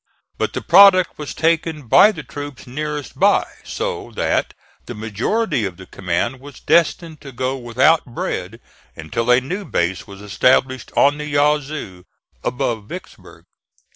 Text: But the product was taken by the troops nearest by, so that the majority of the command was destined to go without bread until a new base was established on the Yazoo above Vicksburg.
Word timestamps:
But 0.39 0.53
the 0.53 0.63
product 0.63 1.19
was 1.19 1.35
taken 1.35 1.83
by 1.87 2.11
the 2.11 2.23
troops 2.23 2.65
nearest 2.65 3.19
by, 3.19 3.45
so 3.63 4.09
that 4.15 4.55
the 4.87 4.95
majority 4.95 5.63
of 5.63 5.77
the 5.77 5.85
command 5.85 6.39
was 6.39 6.59
destined 6.59 7.21
to 7.21 7.31
go 7.31 7.55
without 7.55 8.03
bread 8.07 8.59
until 8.95 9.29
a 9.29 9.39
new 9.39 9.63
base 9.63 10.07
was 10.07 10.19
established 10.19 10.91
on 10.97 11.19
the 11.19 11.27
Yazoo 11.27 12.05
above 12.43 12.85
Vicksburg. 12.89 13.45